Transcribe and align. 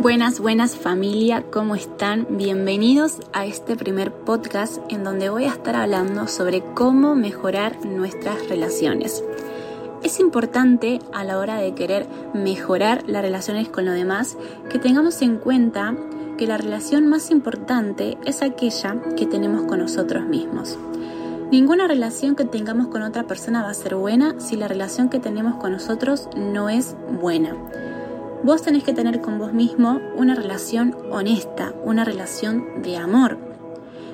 Buenas, 0.00 0.38
buenas 0.38 0.76
familia, 0.76 1.44
¿cómo 1.50 1.74
están? 1.74 2.28
Bienvenidos 2.30 3.18
a 3.32 3.46
este 3.46 3.74
primer 3.74 4.12
podcast 4.12 4.78
en 4.90 5.02
donde 5.02 5.28
voy 5.28 5.46
a 5.46 5.48
estar 5.50 5.74
hablando 5.74 6.28
sobre 6.28 6.62
cómo 6.62 7.16
mejorar 7.16 7.84
nuestras 7.84 8.48
relaciones. 8.48 9.24
Es 10.04 10.20
importante 10.20 11.00
a 11.12 11.24
la 11.24 11.38
hora 11.38 11.56
de 11.56 11.74
querer 11.74 12.06
mejorar 12.32 13.02
las 13.08 13.22
relaciones 13.22 13.68
con 13.70 13.86
los 13.86 13.94
demás 13.96 14.36
que 14.70 14.78
tengamos 14.78 15.20
en 15.20 15.36
cuenta 15.36 15.96
que 16.36 16.46
la 16.46 16.58
relación 16.58 17.08
más 17.08 17.32
importante 17.32 18.18
es 18.24 18.40
aquella 18.42 19.02
que 19.16 19.26
tenemos 19.26 19.64
con 19.64 19.80
nosotros 19.80 20.24
mismos. 20.26 20.78
Ninguna 21.50 21.88
relación 21.88 22.36
que 22.36 22.44
tengamos 22.44 22.86
con 22.86 23.02
otra 23.02 23.24
persona 23.24 23.64
va 23.64 23.70
a 23.70 23.74
ser 23.74 23.96
buena 23.96 24.38
si 24.38 24.54
la 24.54 24.68
relación 24.68 25.08
que 25.08 25.18
tenemos 25.18 25.56
con 25.56 25.72
nosotros 25.72 26.28
no 26.36 26.68
es 26.68 26.94
buena. 27.20 27.56
Vos 28.42 28.62
tenés 28.62 28.84
que 28.84 28.94
tener 28.94 29.20
con 29.20 29.38
vos 29.38 29.52
mismo 29.52 30.00
una 30.16 30.34
relación 30.34 30.96
honesta, 31.10 31.74
una 31.84 32.04
relación 32.04 32.82
de 32.82 32.96
amor. 32.96 33.36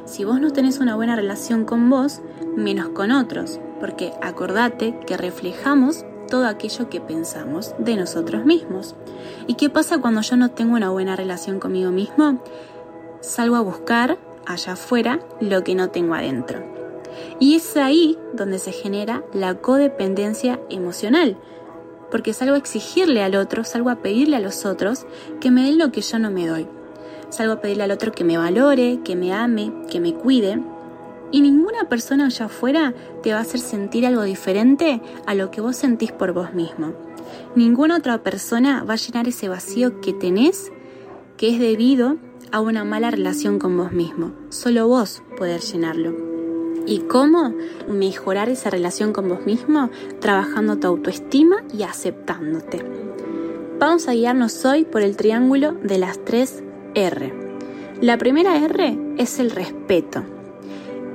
Si 0.06 0.24
vos 0.24 0.40
no 0.40 0.50
tenés 0.50 0.80
una 0.80 0.96
buena 0.96 1.14
relación 1.14 1.64
con 1.64 1.90
vos, 1.90 2.20
menos 2.56 2.88
con 2.88 3.10
otros, 3.10 3.60
porque 3.80 4.12
acordate 4.22 4.98
que 5.06 5.16
reflejamos 5.16 6.04
todo 6.28 6.46
aquello 6.46 6.88
que 6.88 7.00
pensamos 7.00 7.74
de 7.78 7.96
nosotros 7.96 8.44
mismos. 8.44 8.94
¿Y 9.46 9.54
qué 9.54 9.68
pasa 9.68 10.00
cuando 10.00 10.22
yo 10.22 10.36
no 10.36 10.50
tengo 10.50 10.74
una 10.74 10.90
buena 10.90 11.16
relación 11.16 11.60
conmigo 11.60 11.90
mismo? 11.90 12.42
Salgo 13.20 13.56
a 13.56 13.60
buscar 13.60 14.18
allá 14.46 14.72
afuera 14.72 15.20
lo 15.40 15.64
que 15.64 15.74
no 15.74 15.90
tengo 15.90 16.14
adentro. 16.14 16.64
Y 17.38 17.56
es 17.56 17.76
ahí 17.76 18.18
donde 18.32 18.58
se 18.58 18.72
genera 18.72 19.22
la 19.32 19.54
codependencia 19.56 20.60
emocional, 20.70 21.36
porque 22.14 22.32
salgo 22.32 22.54
a 22.54 22.58
exigirle 22.58 23.24
al 23.24 23.34
otro, 23.34 23.64
salgo 23.64 23.90
a 23.90 23.96
pedirle 23.96 24.36
a 24.36 24.38
los 24.38 24.64
otros 24.66 25.04
que 25.40 25.50
me 25.50 25.64
den 25.64 25.78
lo 25.78 25.90
que 25.90 26.00
yo 26.00 26.20
no 26.20 26.30
me 26.30 26.46
doy. 26.46 26.68
Salgo 27.28 27.54
a 27.54 27.60
pedirle 27.60 27.82
al 27.82 27.90
otro 27.90 28.12
que 28.12 28.22
me 28.22 28.38
valore, 28.38 29.00
que 29.04 29.16
me 29.16 29.32
ame, 29.32 29.72
que 29.90 29.98
me 29.98 30.14
cuide. 30.14 30.60
Y 31.32 31.40
ninguna 31.40 31.88
persona 31.88 32.26
allá 32.26 32.46
afuera 32.46 32.94
te 33.24 33.32
va 33.32 33.38
a 33.38 33.42
hacer 33.42 33.58
sentir 33.58 34.06
algo 34.06 34.22
diferente 34.22 35.02
a 35.26 35.34
lo 35.34 35.50
que 35.50 35.60
vos 35.60 35.74
sentís 35.74 36.12
por 36.12 36.32
vos 36.32 36.54
mismo. 36.54 36.94
Ninguna 37.56 37.96
otra 37.96 38.22
persona 38.22 38.84
va 38.84 38.94
a 38.94 38.96
llenar 38.96 39.26
ese 39.26 39.48
vacío 39.48 40.00
que 40.00 40.12
tenés, 40.12 40.70
que 41.36 41.48
es 41.48 41.58
debido 41.58 42.18
a 42.52 42.60
una 42.60 42.84
mala 42.84 43.10
relación 43.10 43.58
con 43.58 43.76
vos 43.76 43.90
mismo. 43.90 44.30
Solo 44.50 44.86
vos 44.86 45.20
poder 45.36 45.62
llenarlo. 45.62 46.33
¿Y 46.86 47.00
cómo 47.00 47.54
mejorar 47.88 48.48
esa 48.48 48.70
relación 48.70 49.12
con 49.12 49.28
vos 49.28 49.46
mismo? 49.46 49.90
Trabajando 50.20 50.76
tu 50.76 50.86
autoestima 50.86 51.64
y 51.72 51.82
aceptándote. 51.82 52.84
Vamos 53.78 54.06
a 54.06 54.12
guiarnos 54.12 54.64
hoy 54.64 54.84
por 54.84 55.02
el 55.02 55.16
triángulo 55.16 55.72
de 55.72 55.98
las 55.98 56.22
tres 56.24 56.62
R. 56.94 57.32
La 58.00 58.18
primera 58.18 58.56
R 58.62 58.98
es 59.16 59.38
el 59.38 59.50
respeto. 59.50 60.24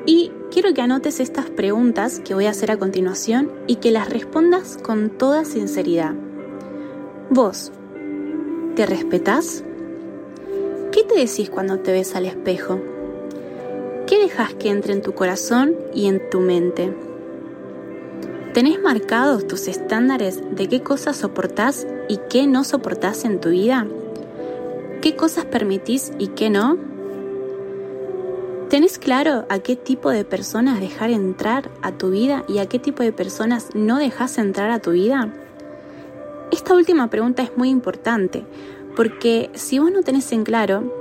Y 0.05 0.31
quiero 0.51 0.73
que 0.73 0.81
anotes 0.81 1.19
estas 1.19 1.49
preguntas 1.49 2.19
que 2.19 2.33
voy 2.33 2.47
a 2.47 2.51
hacer 2.51 2.71
a 2.71 2.77
continuación 2.77 3.51
y 3.67 3.75
que 3.75 3.91
las 3.91 4.09
respondas 4.09 4.77
con 4.81 5.09
toda 5.11 5.45
sinceridad. 5.45 6.15
Vos, 7.29 7.71
¿te 8.75 8.87
respetás? 8.87 9.63
¿Qué 10.91 11.03
te 11.03 11.19
decís 11.19 11.51
cuando 11.51 11.79
te 11.79 11.91
ves 11.91 12.15
al 12.15 12.25
espejo? 12.25 12.79
¿Qué 14.09 14.17
dejas 14.17 14.55
que 14.55 14.69
entre 14.69 14.93
en 14.93 15.03
tu 15.03 15.13
corazón 15.13 15.75
y 15.93 16.07
en 16.07 16.31
tu 16.31 16.39
mente? 16.39 16.91
¿Tenés 18.55 18.81
marcados 18.81 19.45
tus 19.45 19.67
estándares 19.67 20.41
de 20.49 20.67
qué 20.67 20.81
cosas 20.81 21.17
soportás 21.17 21.85
y 22.07 22.17
qué 22.27 22.47
no 22.47 22.63
soportás 22.63 23.23
en 23.23 23.39
tu 23.39 23.49
vida? 23.49 23.85
¿Qué 25.03 25.15
cosas 25.15 25.45
permitís 25.45 26.11
y 26.17 26.29
qué 26.29 26.49
no? 26.49 26.75
¿Tenés 28.71 28.97
claro 28.97 29.45
a 29.47 29.59
qué 29.59 29.75
tipo 29.75 30.09
de 30.09 30.25
personas 30.25 30.79
dejar 30.79 31.11
entrar 31.11 31.69
a 31.83 31.91
tu 31.91 32.09
vida 32.09 32.43
y 32.47 32.57
a 32.57 32.65
qué 32.65 32.79
tipo 32.79 33.03
de 33.03 33.11
personas 33.11 33.67
no 33.75 33.99
dejas 33.99 34.39
entrar 34.39 34.71
a 34.71 34.79
tu 34.79 34.93
vida? 34.93 35.31
Esta 36.51 36.73
última 36.73 37.11
pregunta 37.11 37.43
es 37.43 37.55
muy 37.55 37.69
importante 37.69 38.43
porque 38.95 39.51
si 39.53 39.77
vos 39.77 39.91
no 39.91 40.01
tenés 40.01 40.31
en 40.31 40.45
claro 40.45 40.98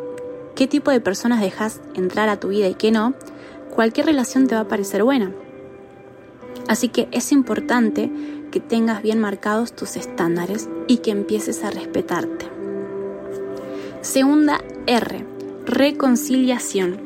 qué 0.59 0.67
tipo 0.67 0.91
de 0.91 1.01
personas 1.01 1.41
dejas 1.41 1.81
entrar 1.95 2.29
a 2.29 2.41
tu 2.41 2.49
vida 2.49 2.67
y 2.67 2.75
qué 2.75 2.91
no, 2.91 3.15
cualquier 3.73 4.07
relación 4.07 4.49
te 4.49 4.57
va 4.57 4.63
a 4.63 4.69
parecer 4.69 5.05
buena. 5.05 5.31
Así 6.67 6.89
que 6.89 7.07
es 7.13 7.31
importante 7.31 8.11
que 8.51 8.59
tengas 8.59 9.01
bien 9.01 9.21
marcados 9.21 9.73
tus 9.73 9.95
estándares 9.95 10.69
y 10.89 10.97
que 10.97 11.13
empieces 11.13 11.63
a 11.63 11.71
respetarte. 11.71 12.49
Segunda 14.01 14.61
R, 14.89 15.25
reconciliación. 15.65 16.99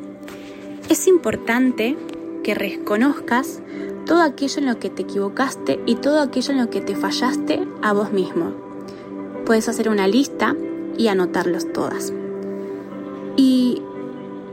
Es 0.89 1.07
importante 1.07 1.99
que 2.43 2.55
reconozcas 2.55 3.61
todo 4.07 4.23
aquello 4.23 4.61
en 4.61 4.67
lo 4.67 4.79
que 4.79 4.89
te 4.89 5.03
equivocaste 5.03 5.79
y 5.85 5.97
todo 5.97 6.23
aquello 6.23 6.53
en 6.53 6.59
lo 6.59 6.71
que 6.71 6.81
te 6.81 6.97
fallaste 6.97 7.69
a 7.83 7.93
vos 7.93 8.15
mismo. 8.15 8.55
Puedes 9.45 9.69
hacer 9.69 9.91
una 9.91 10.09
lista 10.09 10.57
y 10.97 11.09
anotarlos 11.09 11.71
todas. 11.71 12.15
Y 13.37 13.83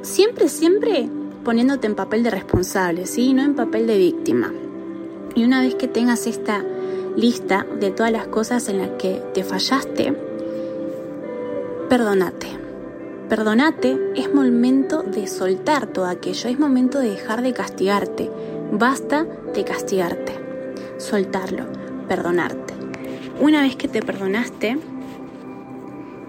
siempre, 0.01 0.49
siempre 0.49 1.09
poniéndote 1.43 1.87
en 1.87 1.95
papel 1.95 2.23
de 2.23 2.29
responsable, 2.29 3.05
¿sí? 3.05 3.33
No 3.33 3.43
en 3.43 3.55
papel 3.55 3.87
de 3.87 3.97
víctima. 3.97 4.53
Y 5.35 5.43
una 5.43 5.61
vez 5.61 5.75
que 5.75 5.87
tengas 5.87 6.27
esta 6.27 6.63
lista 7.15 7.65
de 7.79 7.91
todas 7.91 8.11
las 8.11 8.27
cosas 8.27 8.69
en 8.69 8.79
las 8.79 8.89
que 8.91 9.21
te 9.33 9.43
fallaste, 9.43 10.13
perdonate. 11.89 12.47
Perdonate, 13.29 14.11
es 14.15 14.33
momento 14.33 15.03
de 15.03 15.27
soltar 15.27 15.87
todo 15.87 16.05
aquello, 16.05 16.49
es 16.49 16.59
momento 16.59 16.99
de 16.99 17.11
dejar 17.11 17.41
de 17.41 17.53
castigarte. 17.53 18.29
Basta 18.71 19.25
de 19.53 19.63
castigarte. 19.63 20.33
Soltarlo, 20.97 21.65
perdonarte. 22.07 22.73
Una 23.39 23.61
vez 23.61 23.75
que 23.75 23.87
te 23.87 24.01
perdonaste, 24.01 24.79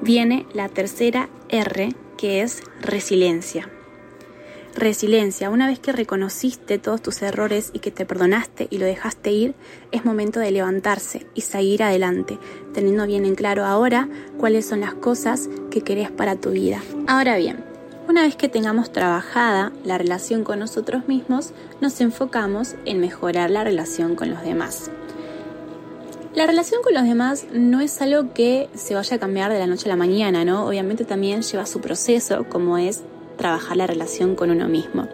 viene 0.03 0.47
la 0.53 0.69
tercera 0.69 1.29
R 1.49 1.95
que 2.21 2.43
es 2.43 2.63
resiliencia. 2.83 3.71
Resiliencia, 4.75 5.49
una 5.49 5.67
vez 5.67 5.79
que 5.79 5.91
reconociste 5.91 6.79
todos 6.79 7.01
tus 7.01 7.23
errores 7.23 7.71
y 7.73 7.79
que 7.79 7.91
te 7.91 8.05
perdonaste 8.05 8.69
y 8.69 8.77
lo 8.77 8.85
dejaste 8.85 9.33
ir, 9.33 9.55
es 9.91 10.05
momento 10.05 10.39
de 10.39 10.51
levantarse 10.51 11.27
y 11.35 11.41
seguir 11.41 11.83
adelante, 11.83 12.39
teniendo 12.75 13.07
bien 13.07 13.25
en 13.25 13.37
claro 13.37 13.65
ahora 13.65 14.07
cuáles 14.37 14.67
son 14.67 14.81
las 14.81 14.93
cosas 14.93 15.49
que 15.71 15.81
querés 15.81 16.11
para 16.11 16.37
tu 16.37 16.51
vida. 16.51 16.83
Ahora 17.07 17.39
bien, 17.39 17.65
una 18.07 18.21
vez 18.21 18.37
que 18.37 18.51
tengamos 18.51 18.93
trabajada 18.93 19.73
la 19.83 19.97
relación 19.97 20.45
con 20.45 20.59
nosotros 20.59 21.09
mismos, 21.09 21.55
nos 21.81 22.03
enfocamos 22.03 22.75
en 22.85 23.01
mejorar 23.01 23.51
la 23.51 23.65
relación 23.65 24.15
con 24.15 24.29
los 24.29 24.43
demás. 24.43 24.91
La 26.41 26.47
relación 26.47 26.81
con 26.83 26.95
los 26.95 27.05
demás 27.05 27.49
no 27.53 27.83
es 27.83 28.01
algo 28.01 28.33
que 28.33 28.71
se 28.75 28.95
vaya 28.95 29.17
a 29.17 29.19
cambiar 29.19 29.53
de 29.53 29.59
la 29.59 29.67
noche 29.67 29.85
a 29.85 29.89
la 29.91 29.97
mañana, 29.97 30.43
¿no? 30.43 30.67
Obviamente 30.67 31.05
también 31.05 31.43
lleva 31.43 31.67
su 31.67 31.83
proceso, 31.83 32.47
como 32.49 32.79
es 32.79 33.03
trabajar 33.37 33.77
la 33.77 33.87
relación 33.87 34.37
con 34.37 34.51
uno 34.51 34.67
mismo. 34.67 35.07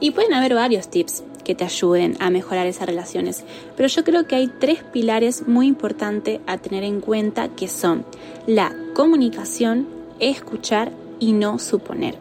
Y 0.00 0.10
pueden 0.10 0.34
haber 0.34 0.52
varios 0.52 0.88
tips 0.90 1.24
que 1.44 1.54
te 1.54 1.64
ayuden 1.64 2.18
a 2.20 2.28
mejorar 2.28 2.66
esas 2.66 2.84
relaciones, 2.84 3.42
pero 3.74 3.88
yo 3.88 4.04
creo 4.04 4.26
que 4.26 4.36
hay 4.36 4.48
tres 4.48 4.84
pilares 4.84 5.48
muy 5.48 5.66
importantes 5.66 6.40
a 6.46 6.58
tener 6.58 6.84
en 6.84 7.00
cuenta 7.00 7.48
que 7.48 7.66
son 7.66 8.04
la 8.46 8.76
comunicación, 8.92 9.88
escuchar 10.18 10.92
y 11.20 11.32
no 11.32 11.58
suponer. 11.58 12.18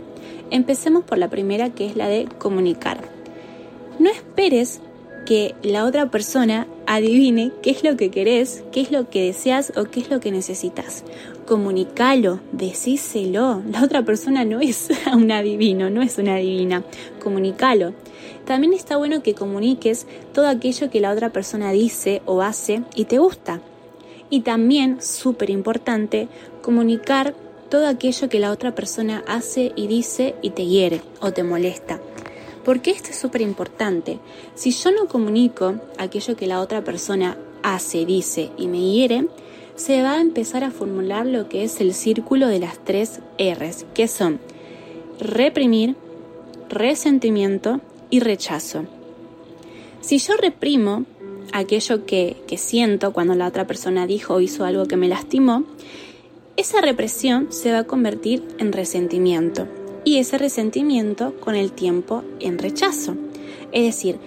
Empecemos 0.50 1.04
por 1.04 1.18
la 1.18 1.28
primera 1.28 1.72
que 1.72 1.88
es 1.88 1.98
la 1.98 2.08
de 2.08 2.30
comunicar. 2.38 3.02
No 4.00 4.10
esperes 4.10 4.80
que 5.26 5.56
la 5.62 5.84
otra 5.84 6.10
persona 6.10 6.68
adivine 6.90 7.52
qué 7.62 7.70
es 7.70 7.84
lo 7.84 7.96
que 7.96 8.10
querés, 8.10 8.64
qué 8.72 8.82
es 8.82 8.92
lo 8.92 9.12
que 9.12 9.22
deseas 9.22 9.72
o 9.78 9.84
qué 9.86 10.00
es 10.00 10.10
lo 10.10 10.20
que 10.20 10.32
necesitas. 10.32 11.04
Comunicalo, 11.46 12.40
decíselo. 12.52 13.62
La 13.72 13.84
otra 13.84 14.04
persona 14.04 14.44
no 14.44 14.60
es 14.60 14.90
un 15.14 15.32
adivino, 15.32 15.92
no 15.92 16.02
es 16.02 16.18
una 16.18 16.36
adivina. 16.36 16.84
Comunicalo. 17.24 17.94
También 18.46 18.74
está 18.74 18.98
bueno 18.98 19.22
que 19.22 19.36
comuniques 19.36 20.08
todo 20.34 20.48
aquello 20.48 20.90
que 20.90 21.00
la 21.00 21.12
otra 21.12 21.30
persona 21.30 21.72
dice 21.72 22.24
o 22.26 22.42
hace 22.42 22.82
y 22.96 23.06
te 23.06 23.20
gusta. 23.20 23.62
Y 24.32 24.42
también, 24.42 25.00
súper 25.00 25.52
importante, 25.52 26.28
comunicar 26.64 27.36
todo 27.70 27.88
aquello 27.88 28.30
que 28.30 28.40
la 28.40 28.52
otra 28.52 28.74
persona 28.74 29.24
hace 29.28 29.74
y 29.76 29.86
dice 29.86 30.34
y 30.42 30.50
te 30.52 30.66
hiere 30.66 31.02
o 31.22 31.32
te 31.34 31.44
molesta. 31.44 32.00
Porque 32.70 32.92
esto 32.92 33.10
es 33.10 33.18
súper 33.18 33.42
importante. 33.42 34.20
Si 34.54 34.70
yo 34.70 34.92
no 34.92 35.08
comunico 35.08 35.82
aquello 35.98 36.36
que 36.36 36.46
la 36.46 36.62
otra 36.62 36.84
persona 36.84 37.36
hace, 37.64 38.06
dice 38.06 38.52
y 38.60 38.68
me 38.68 38.92
hiere, 38.92 39.26
se 39.76 40.04
va 40.04 40.18
a 40.18 40.22
empezar 40.22 40.64
a 40.64 40.70
formular 40.70 41.26
lo 41.26 41.50
que 41.50 41.64
es 41.64 41.82
el 41.82 41.96
círculo 41.96 42.48
de 42.48 42.60
las 42.60 42.78
tres 42.86 43.22
R's, 43.40 43.88
que 43.96 44.08
son 44.08 44.40
reprimir, 45.20 45.96
resentimiento 46.70 47.82
y 48.12 48.20
rechazo. 48.20 48.86
Si 50.02 50.20
yo 50.20 50.38
reprimo 50.38 51.06
aquello 51.52 52.06
que, 52.06 52.38
que 52.46 52.60
siento 52.60 53.14
cuando 53.14 53.34
la 53.34 53.48
otra 53.48 53.66
persona 53.66 54.06
dijo 54.06 54.36
o 54.36 54.42
hizo 54.42 54.64
algo 54.64 54.86
que 54.86 54.96
me 54.96 55.08
lastimó, 55.08 55.64
esa 56.56 56.82
represión 56.82 57.48
se 57.52 57.72
va 57.72 57.80
a 57.80 57.84
convertir 57.86 58.44
en 58.60 58.72
resentimiento 58.74 59.68
y 60.10 60.18
ese 60.18 60.40
resentimiento 60.40 61.36
con 61.40 61.54
el 61.54 61.72
tiempo 61.72 62.24
en 62.40 62.58
rechazo. 62.58 63.16
Es 63.72 63.84
decir, 63.84 64.18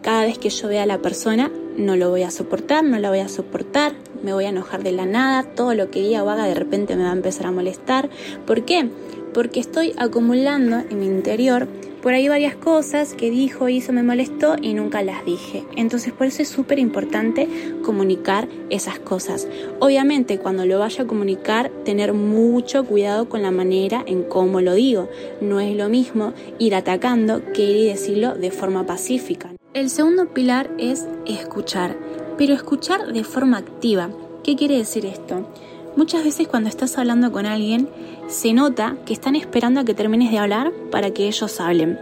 cada 0.00 0.22
vez 0.22 0.38
que 0.38 0.48
yo 0.48 0.68
vea 0.68 0.84
a 0.84 0.86
la 0.86 1.02
persona 1.02 1.50
no 1.76 1.96
lo 1.96 2.10
voy 2.10 2.22
a 2.22 2.30
soportar, 2.30 2.84
no 2.84 3.00
la 3.00 3.08
voy 3.08 3.18
a 3.18 3.28
soportar, 3.28 3.94
me 4.24 4.32
voy 4.32 4.46
a 4.46 4.48
enojar 4.48 4.82
de 4.82 4.92
la 4.92 5.06
nada, 5.06 5.44
todo 5.44 5.74
lo 5.74 5.90
que 5.90 6.00
diga 6.00 6.24
o 6.24 6.30
haga 6.30 6.46
de 6.46 6.54
repente 6.54 6.96
me 6.96 7.04
va 7.04 7.10
a 7.10 7.14
empezar 7.14 7.46
a 7.46 7.52
molestar. 7.52 8.08
¿Por 8.46 8.64
qué? 8.64 8.88
Porque 9.32 9.60
estoy 9.60 9.92
acumulando 9.96 10.78
en 10.78 11.00
mi 11.00 11.06
interior 11.06 11.68
por 12.04 12.12
ahí 12.12 12.28
varias 12.28 12.54
cosas 12.54 13.14
que 13.14 13.30
dijo, 13.30 13.70
hizo, 13.70 13.94
me 13.94 14.02
molestó 14.02 14.56
y 14.60 14.74
nunca 14.74 15.02
las 15.02 15.24
dije. 15.24 15.64
Entonces 15.74 16.12
por 16.12 16.26
eso 16.26 16.42
es 16.42 16.50
súper 16.50 16.78
importante 16.78 17.48
comunicar 17.82 18.46
esas 18.68 18.98
cosas. 18.98 19.48
Obviamente 19.80 20.38
cuando 20.38 20.66
lo 20.66 20.80
vaya 20.80 21.04
a 21.04 21.06
comunicar, 21.06 21.70
tener 21.86 22.12
mucho 22.12 22.84
cuidado 22.84 23.30
con 23.30 23.40
la 23.40 23.50
manera 23.50 24.04
en 24.06 24.22
cómo 24.22 24.60
lo 24.60 24.74
digo. 24.74 25.08
No 25.40 25.60
es 25.60 25.74
lo 25.74 25.88
mismo 25.88 26.34
ir 26.58 26.74
atacando 26.74 27.40
que 27.54 27.62
ir 27.62 27.76
y 27.76 27.88
decirlo 27.88 28.34
de 28.34 28.50
forma 28.50 28.84
pacífica. 28.84 29.54
El 29.72 29.88
segundo 29.88 30.28
pilar 30.28 30.70
es 30.78 31.08
escuchar, 31.26 31.96
pero 32.36 32.54
escuchar 32.54 33.12
de 33.12 33.24
forma 33.24 33.58
activa. 33.58 34.10
¿Qué 34.42 34.56
quiere 34.56 34.76
decir 34.76 35.06
esto? 35.06 35.48
Muchas 35.96 36.24
veces 36.24 36.48
cuando 36.48 36.68
estás 36.68 36.98
hablando 36.98 37.30
con 37.30 37.46
alguien 37.46 37.88
se 38.26 38.52
nota 38.52 38.96
que 39.06 39.12
están 39.12 39.36
esperando 39.36 39.80
a 39.80 39.84
que 39.84 39.94
termines 39.94 40.30
de 40.30 40.38
hablar 40.38 40.72
para 40.90 41.12
que 41.12 41.28
ellos 41.28 41.60
hablen. 41.60 41.98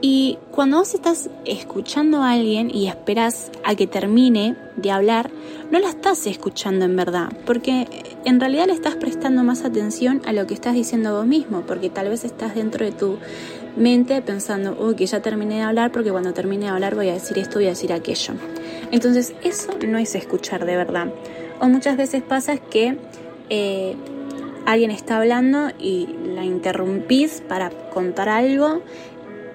Y 0.00 0.38
cuando 0.50 0.78
vos 0.78 0.92
estás 0.94 1.30
escuchando 1.46 2.22
a 2.22 2.32
alguien 2.32 2.70
y 2.74 2.86
esperas 2.86 3.50
a 3.64 3.74
que 3.74 3.86
termine 3.86 4.56
de 4.76 4.90
hablar, 4.90 5.30
no 5.70 5.78
la 5.78 5.88
estás 5.88 6.26
escuchando 6.26 6.84
en 6.84 6.96
verdad, 6.96 7.32
porque 7.46 7.88
en 8.26 8.38
realidad 8.38 8.66
le 8.66 8.74
estás 8.74 8.96
prestando 8.96 9.42
más 9.42 9.64
atención 9.64 10.20
a 10.26 10.32
lo 10.32 10.46
que 10.46 10.52
estás 10.52 10.74
diciendo 10.74 11.16
vos 11.16 11.26
mismo, 11.26 11.62
porque 11.62 11.88
tal 11.88 12.10
vez 12.10 12.24
estás 12.24 12.54
dentro 12.54 12.84
de 12.84 12.92
tu 12.92 13.16
mente 13.76 14.20
pensando, 14.22 14.76
uy, 14.78 14.94
que 14.94 15.06
ya 15.06 15.20
terminé 15.20 15.56
de 15.56 15.62
hablar, 15.62 15.92
porque 15.92 16.10
cuando 16.10 16.32
termine 16.32 16.66
de 16.66 16.72
hablar 16.72 16.94
voy 16.94 17.08
a 17.08 17.14
decir 17.14 17.38
esto, 17.38 17.58
voy 17.58 17.66
a 17.66 17.70
decir 17.70 17.92
aquello. 17.92 18.34
Entonces, 18.90 19.34
eso 19.42 19.72
no 19.86 19.98
es 19.98 20.14
escuchar 20.14 20.64
de 20.64 20.76
verdad. 20.76 21.08
O 21.60 21.68
muchas 21.68 21.96
veces 21.96 22.22
pasa 22.22 22.56
que 22.58 22.96
eh, 23.50 23.96
alguien 24.66 24.90
está 24.90 25.18
hablando 25.18 25.70
y 25.78 26.08
la 26.24 26.44
interrumpís 26.44 27.42
para 27.46 27.70
contar 27.90 28.28
algo 28.28 28.82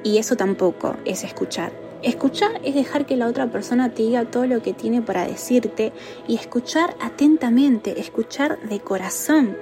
y 0.03 0.17
eso 0.17 0.35
tampoco 0.35 0.95
es 1.05 1.23
escuchar. 1.23 1.71
Escuchar 2.01 2.59
es 2.63 2.73
dejar 2.73 3.05
que 3.05 3.15
la 3.15 3.27
otra 3.27 3.47
persona 3.47 3.93
te 3.93 4.01
diga 4.01 4.25
todo 4.25 4.47
lo 4.47 4.63
que 4.63 4.73
tiene 4.73 5.03
para 5.03 5.27
decirte 5.27 5.93
y 6.27 6.35
escuchar 6.35 6.95
atentamente, 6.99 7.99
escuchar 7.99 8.59
de 8.61 8.79
corazón 8.79 9.55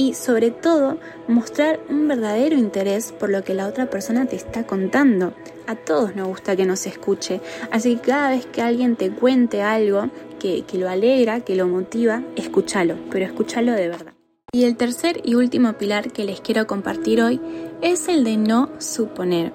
y 0.00 0.14
sobre 0.14 0.50
todo 0.50 0.96
mostrar 1.28 1.78
un 1.90 2.08
verdadero 2.08 2.56
interés 2.56 3.12
por 3.12 3.28
lo 3.28 3.44
que 3.44 3.52
la 3.52 3.66
otra 3.66 3.90
persona 3.90 4.24
te 4.24 4.34
está 4.34 4.66
contando. 4.66 5.34
A 5.66 5.76
todos 5.76 6.16
nos 6.16 6.26
gusta 6.26 6.56
que 6.56 6.64
nos 6.64 6.86
escuche, 6.86 7.42
así 7.70 7.96
que 7.96 8.12
cada 8.12 8.30
vez 8.30 8.46
que 8.46 8.62
alguien 8.62 8.96
te 8.96 9.10
cuente 9.10 9.60
algo 9.60 10.08
que, 10.38 10.64
lo 10.72 10.88
alegra, 10.88 11.40
que 11.40 11.54
lo 11.54 11.68
motiva, 11.68 12.22
escúchalo, 12.34 12.94
pero 13.10 13.26
escúchalo 13.26 13.72
de 13.72 13.88
verdad. 13.88 14.14
Y 14.52 14.64
el 14.64 14.78
tercer 14.78 15.20
y 15.22 15.34
último 15.34 15.74
pilar 15.74 16.10
que 16.12 16.24
les 16.24 16.40
quiero 16.40 16.66
compartir 16.66 17.20
hoy 17.20 17.38
es 17.82 18.08
el 18.08 18.24
de 18.24 18.38
no 18.38 18.70
suponer. 18.78 19.52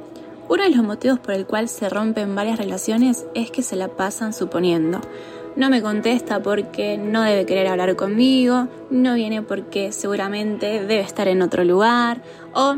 Uno 0.47 0.61
de 0.61 0.69
los 0.69 0.85
motivos 0.85 1.19
por 1.19 1.33
el 1.33 1.47
cual 1.47 1.67
se 1.69 1.89
rompen 1.89 2.35
varias 2.35 2.59
relaciones 2.59 3.25
es 3.33 3.49
que 3.49 3.63
se 3.63 3.75
la 3.75 3.87
pasan 3.87 4.31
suponiendo 4.31 5.01
no 5.55 5.69
me 5.69 5.81
contesta 5.81 6.41
porque 6.41 6.97
no 6.97 7.23
debe 7.23 7.45
querer 7.45 7.67
hablar 7.67 7.95
conmigo, 7.95 8.67
no 8.89 9.15
viene 9.15 9.41
porque 9.41 9.91
seguramente 9.91 10.81
debe 10.81 10.99
estar 10.99 11.27
en 11.27 11.41
otro 11.41 11.63
lugar, 11.63 12.21
o 12.53 12.77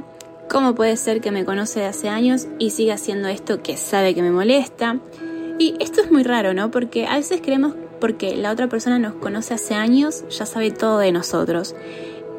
cómo 0.50 0.76
puede 0.76 0.96
ser 0.98 1.22
que 1.22 1.32
me 1.32 1.46
conoce 1.46 1.82
de 1.82 1.88
hace 1.88 2.10
años 2.10 2.48
y 2.60 2.70
siga 2.70 2.96
haciendo 2.96 3.28
esto 3.28 3.62
que 3.62 3.78
sabe 3.78 4.14
que 4.16 4.22
me 4.22 4.32
molesta. 4.32 5.00
Y 5.60 5.76
esto 5.80 6.02
es 6.02 6.12
muy 6.12 6.24
raro, 6.24 6.54
¿no? 6.54 6.70
Porque 6.70 7.08
a 7.08 7.16
veces 7.16 7.42
creemos 7.42 7.74
porque 8.00 8.36
la 8.36 8.52
otra 8.52 8.68
persona 8.68 9.00
nos 9.00 9.16
conoce 9.16 9.56
hace 9.56 9.74
años, 9.74 10.24
ya 10.30 10.46
sabe 10.46 10.70
todo 10.72 11.00
de 11.00 11.12
nosotros. 11.12 11.76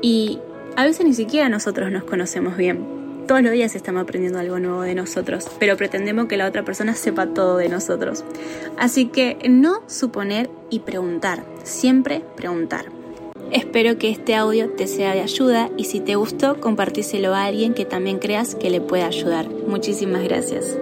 Y 0.00 0.38
a 0.76 0.84
veces 0.84 1.04
ni 1.04 1.14
siquiera 1.14 1.48
nosotros 1.48 1.90
nos 1.90 2.04
conocemos 2.04 2.56
bien 2.56 2.97
todos 3.28 3.42
los 3.42 3.52
días 3.52 3.76
estamos 3.76 4.02
aprendiendo 4.02 4.38
algo 4.38 4.58
nuevo 4.58 4.80
de 4.80 4.94
nosotros, 4.94 5.46
pero 5.60 5.76
pretendemos 5.76 6.26
que 6.26 6.38
la 6.38 6.48
otra 6.48 6.64
persona 6.64 6.94
sepa 6.94 7.26
todo 7.26 7.58
de 7.58 7.68
nosotros. 7.68 8.24
Así 8.78 9.06
que 9.06 9.36
no 9.48 9.82
suponer 9.86 10.50
y 10.70 10.80
preguntar, 10.80 11.44
siempre 11.62 12.22
preguntar. 12.36 12.86
Espero 13.52 13.98
que 13.98 14.10
este 14.10 14.34
audio 14.34 14.70
te 14.70 14.86
sea 14.86 15.14
de 15.14 15.20
ayuda 15.20 15.70
y 15.76 15.84
si 15.84 16.00
te 16.00 16.16
gustó, 16.16 16.58
compartíselo 16.58 17.34
a 17.34 17.44
alguien 17.44 17.74
que 17.74 17.84
también 17.84 18.18
creas 18.18 18.54
que 18.54 18.70
le 18.70 18.80
pueda 18.80 19.06
ayudar. 19.06 19.48
Muchísimas 19.48 20.24
gracias. 20.24 20.76